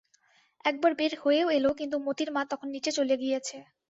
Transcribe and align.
একবার 0.65 0.91
বের 0.99 1.13
হয়েও 1.21 1.47
এল 1.51 1.65
কিন্তু 1.79 1.97
মোতির 2.05 2.29
মা 2.31 2.41
তখন 2.51 2.67
নীচে 2.75 2.91
চলে 2.97 3.15
গিয়েছে। 3.17 3.57